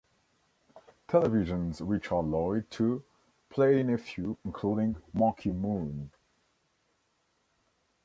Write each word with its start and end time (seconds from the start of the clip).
Television's 1.07 1.79
Richard 1.79 2.23
Lloyd, 2.25 2.71
too, 2.71 3.03
played 3.51 3.77
in 3.77 3.93
a 3.93 3.99
few, 3.99 4.35
including 4.43 4.95
"Marquee 5.13 5.51
Moon". 5.51 6.09